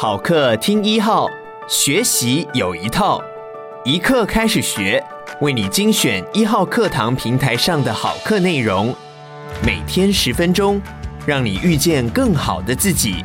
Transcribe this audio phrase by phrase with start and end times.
[0.00, 1.28] 好课听一号，
[1.68, 3.20] 学习有一套，
[3.84, 5.04] 一课开始学，
[5.40, 8.94] 为你精选一号课堂平台上的好课内容，
[9.66, 10.80] 每天十分钟，
[11.26, 13.24] 让你遇见更好的自己。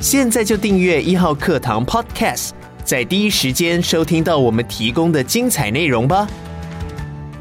[0.00, 2.52] 现在就订阅一号课堂 Podcast，
[2.82, 6.26] 在第一时间收听到我们提供的精彩内容吧。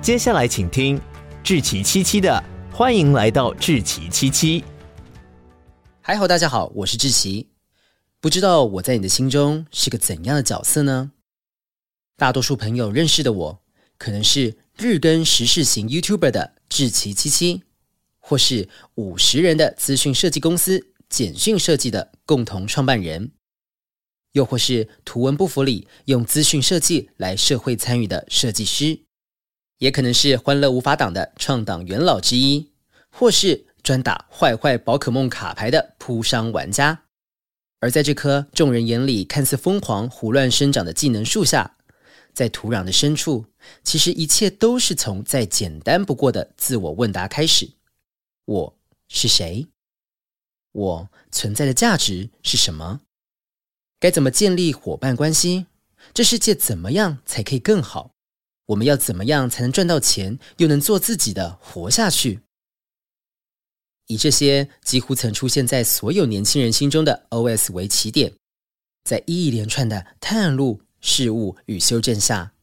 [0.01, 0.99] 接下来请听
[1.41, 4.61] 志奇七七的，欢迎来到志奇七七。
[6.01, 7.54] 嗨好，大家好，我是志奇。
[8.25, 11.11] 不知道我在你的心中是个怎样的角色呢？
[12.17, 13.61] 大多数朋友认识的我，
[13.99, 17.61] 可能是日更时事型 YouTuber 的志奇七七，
[18.17, 23.31] 或是五十人的资讯设计公司简讯设计的共同创办人，
[24.31, 29.01] 又或是图文不符里用资讯设计来社会参与的设计师，
[29.77, 32.71] 也可能是欢乐无法挡的创党元老之一，
[33.11, 37.03] 或是专打坏坏宝可梦卡牌的扑商玩家。
[37.85, 41.77] 而在这棵众人眼里看似疯狂、胡乱生长的技能树下，
[42.33, 43.45] 在土壤的深处，
[43.83, 47.69] 其实一切都是从再简单不过的自我问答开始：
[48.45, 49.67] 我是谁？
[50.71, 53.01] 我存在的价值是什么？
[53.99, 55.67] 该怎么建立伙伴关系？
[56.11, 58.15] 这世界怎么样才可以更好？
[58.65, 62.39] 我们要怎么样才能赚到钱，又能做自己的活下去？
[64.07, 68.31] 以这些几乎曾出现在所有年轻人心中的 OS 为起点，
[69.03, 72.53] 在一连串的探路、事物与修正下，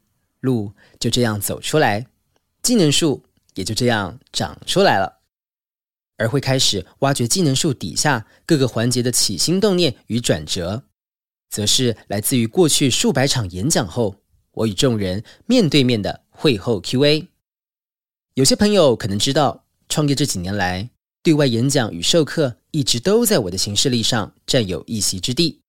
[0.41, 2.07] 路就这样走出来，
[2.63, 5.21] 技能树也就这样长出来了。
[6.19, 10.85] 而会开始挖掘技能树底下各个环节的起心动念与转折，
[11.51, 14.15] 则是来自于过去数百场演讲后，
[14.53, 17.27] 我与众人面对面的会后 QA。
[18.35, 20.91] 有些朋友可能知道，创业这几年来，
[21.23, 25.61] 对外演讲与授课一直都在我的行事历上占有一席之地。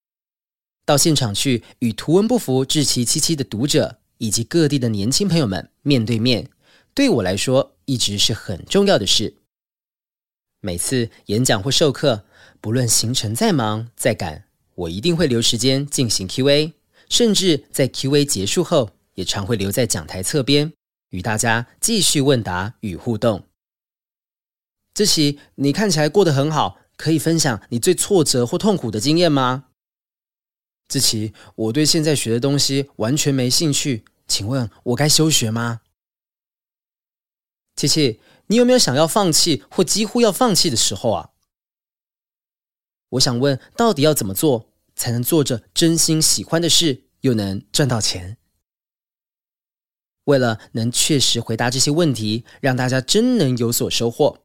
[0.85, 6.49] 到现场去与图文不符志祺七七的读者以及各地的年轻朋友们面对面，
[6.93, 9.35] 对我来说一直是很重要的事。
[10.59, 12.25] 每次演讲或授课，
[12.59, 16.73] 不论行程再忙再赶，我一定会留时间进行 QA，
[17.09, 20.73] 甚至在 QA 结束后，也常会留在讲台侧边，
[21.11, 23.45] 与大家继续问答与互动。
[24.93, 29.65] 志祺，你看起来过得很好，可以分享你最挫折或痛苦的经验吗？
[30.87, 35.81] 志祺，我对现在学的东西完全没兴趣，请问我该休学吗？
[37.75, 41.31] 琪琪，你有没有想要放弃或几乎要放弃的时候啊？
[43.09, 48.37] 我想问，到底要怎么做才能做着真心喜欢的事，又能赚到钱？
[50.25, 54.42] 为了能确实回答这些问题，让大家真能有所收获。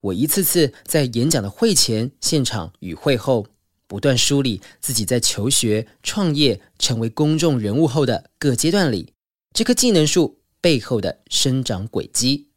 [0.00, 3.46] 我一次次在演讲的会前、现场与会后，
[3.86, 9.12] 不断梳理自己在求学、创业、成为公众人物后的各阶段里，
[9.52, 12.48] 这棵技能树背后的生长轨迹。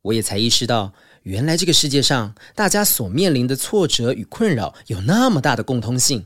[0.00, 6.24] 我也才意识到，原来这个世界上大家所面临的挫折与困扰有那么大的共通性。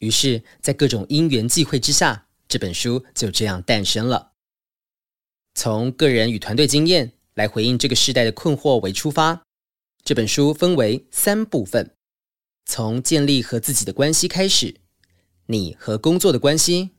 [0.00, 4.32] 于是，在各种因缘际会之下，这本书就这样诞生了。
[5.54, 7.14] 从个人与团队经验。
[7.34, 9.42] 来回应这个时代的困惑为出发，
[10.04, 11.94] 这本书分为三部分：
[12.66, 14.74] 从建立和自己的关系开始，
[15.46, 16.90] 你和工作的关系，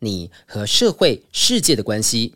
[0.00, 2.34] 你和社会世界的关系，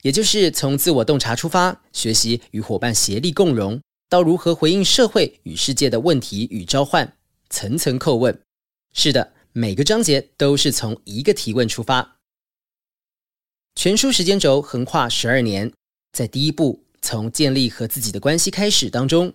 [0.00, 7.16] 也就是从自我洞察出发，学习与伙伴协力共荣，到如何回应社会与世界的问题与召唤，
[7.50, 8.40] 层层叩问。
[8.94, 12.16] 是的，每个章节都是从一个提问出发。
[13.74, 15.70] 全书时间轴横跨十二年。
[16.12, 19.32] 在第一步，从建立和自己的关系开始当中，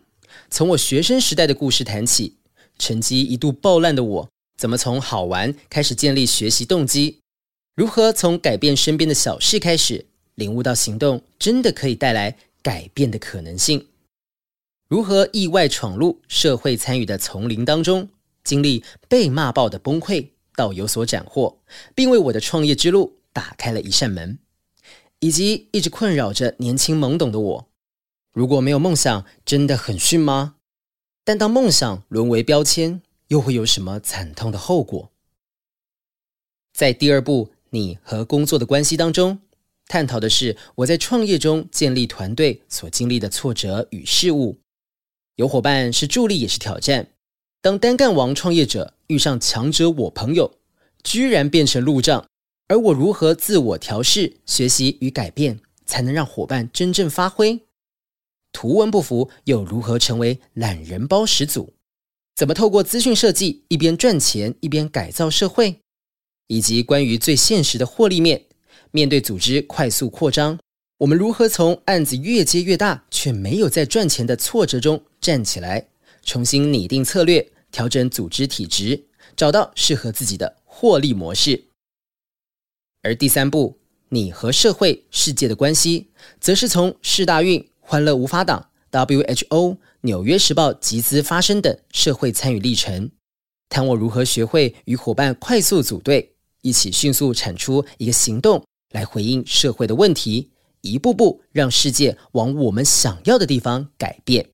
[0.51, 2.35] 从我学生时代的故事谈起，
[2.77, 7.19] 成绩一度爆烂的我，怎么从好玩开始建立学习动机？
[7.75, 10.05] 如何从改变身边的小事开始，
[10.35, 13.87] 领悟到行动真的可以带来改变的可能性？
[14.87, 18.07] 如何意外闯入社会参与的丛林当中，
[18.43, 21.59] 经历被骂爆的崩溃，到有所斩获，
[21.95, 24.37] 并为我的创业之路打开了一扇门？
[25.19, 27.67] 以及一直困扰着年轻懵懂的我，
[28.33, 30.55] 如果没有梦想，真的很逊吗？
[31.23, 35.11] 但当梦想沦为标签，又会有什么惨痛的后果？
[36.73, 39.39] 在第二部你和工作的关系当中，
[39.87, 44.59] 探讨的是我在创业中建立团队所经历的挫折与事物。
[45.35, 47.07] 有伙伴是助力，也是挑战。
[47.61, 50.59] 当单干王创业者遇上强者我朋友，
[51.03, 52.27] 居然变成路障。
[52.69, 57.61] 而我如何自我调试、学习与改变，才能让伙伴真正发挥？
[58.51, 61.73] 图文不符又如何成为懒人包始祖？
[62.35, 65.79] 怎么透过资讯设计一边赚钱一边改造社会，
[66.47, 68.45] 以及关于最现实的获利面，
[68.91, 70.59] 面对组织快速扩张，
[70.97, 75.87] 我们如何从案子越接越大却没有在赚钱的挫折中站起来，
[76.21, 79.05] 重新拟定策略，调整组织体质，
[79.37, 81.63] 找到适合自己的获利模式。
[83.07, 86.09] 而第三步，你和社会世界的关系，
[86.41, 93.09] 则是从世大运、欢乐无法挡、WHO、纽约时报集资发声等社会参与历程，
[93.69, 98.61] 谈我如何学会与伙伴快速组队，一起迅速产出一个行动
[98.91, 100.51] 来回应社会的问题。
[100.81, 104.49] 一步步让世界往我们想要的地方改变。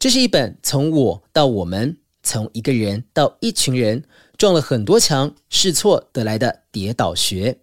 [0.00, 4.04] 这是一本从我到我们，从一个人到一群人，
[4.38, 7.58] 撞了很多墙、试错得来的跌倒学。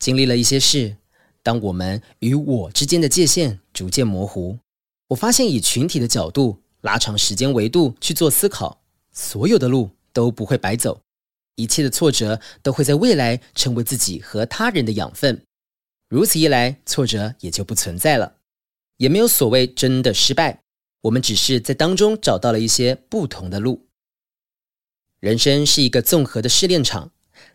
[0.00, 0.96] 经历了一些事，
[1.44, 4.58] 当我们与我之间的界限逐渐模糊，
[5.06, 8.82] 我发现以群体的角度拉长时间维度去做思考，
[9.12, 11.00] 所有的路都不会白走，
[11.54, 15.40] 一切的挫折都会在未来成为自己和他人的养分。
[16.08, 18.38] 如此一来，挫折也就不存在了，
[18.96, 20.64] 也没有所谓真的失败。
[21.02, 23.87] 我们只是在当中找到了一些不同的路。
[25.20, 27.10] 人生是一个综合的试炼场，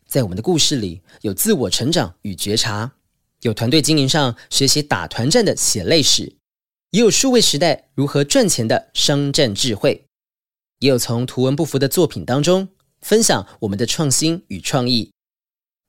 [0.06, 2.92] 在我们的故事里，有自我成长与觉察，
[3.44, 6.36] 有团队经营上学习打团战的血泪史，
[6.92, 10.04] 也有数位时代如何赚钱的商战智慧，
[10.80, 12.68] 也有从图文不符的作品当中
[13.02, 15.10] 分享我们的创新与创意。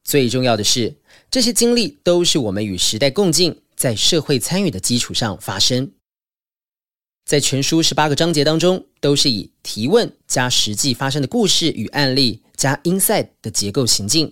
[0.04, 0.96] 最重要的是，
[1.28, 5.90] 这些经历都是我们与时代共进，在社会参与的基础上发生。
[7.24, 14.30] 在全书十八个章节当中，都是以提问加实际发生的故事与案例加 insight 的结构行进。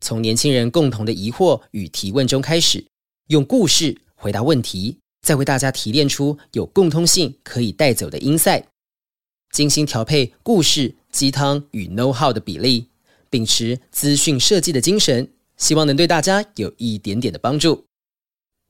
[0.00, 2.86] 从年轻人共同的疑惑与提问中开始，
[3.26, 8.62] 用故事回答问题，再为大家提炼出有共通性可以带走的 insight。
[9.52, 12.86] 精心调配故事、鸡汤与 know how 的比例。
[13.28, 17.84] 秉持资讯设计的精神，希望能对大家有一点点的帮助。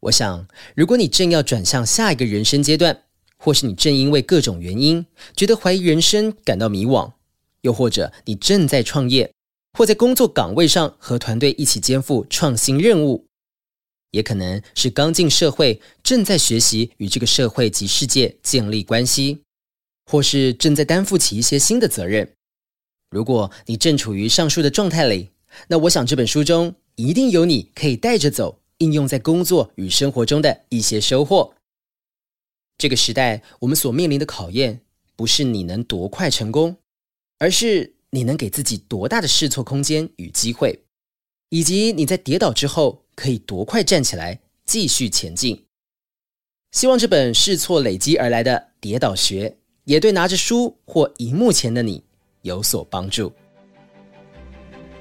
[0.00, 3.02] 我想，如果你正要转向下一个人生阶段，
[3.44, 5.04] 或是你正因为各种原因
[5.36, 7.12] 觉得怀疑人生、感到迷惘，
[7.60, 9.30] 又或者你正在创业，
[9.78, 13.26] 或在工作岗位上和团队一起肩负创新任务，
[14.12, 19.42] 也可能是刚进社会，正在学习与这个社会及世界建立关系，
[20.10, 22.26] 或是正在担负起一些新的责任。
[23.10, 25.28] 如果你正处于上述的状态里，
[25.68, 31.53] 那我想这本书中一定有你可以带着走、应用在工作与生活中的一些收获。
[32.76, 34.80] 这个时代，我们所面临的考验，
[35.16, 36.76] 不是你能多快成功，
[37.38, 40.80] 而是你能给自己多大的试错空间与机会，
[41.50, 45.64] 以及你在跌倒之后可以多快站起来继续前进。
[46.72, 52.02] 希望这本试错累积而来的跌倒学，也对拿着书或荧幕前的你，
[52.42, 53.32] 有所帮助。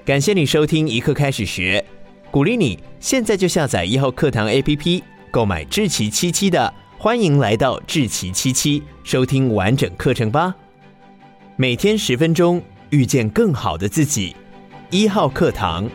[0.05, 1.83] 感谢你收听一课开始学，
[2.29, 6.71] 鼓励你现在就下载一号课堂 APP，购买志奇七七的，
[7.03, 10.55] 欢迎来到智奇七七，收听完整课程吧。
[11.57, 14.33] 每天十分钟，遇见更好的自己。
[14.89, 15.89] 一号课堂。